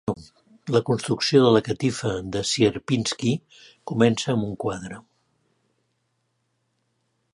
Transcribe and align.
La 0.75 0.79
construcció 0.85 1.41
de 1.43 1.51
la 1.55 1.61
catifa 1.67 2.13
de 2.35 2.41
Sierpinski 2.51 3.35
comença 3.93 4.35
amb 4.35 4.49
un 4.49 4.57
quadre. 4.65 4.99